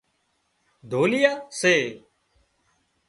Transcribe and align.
ڍوليئا 0.89 1.33
سي 1.59 1.75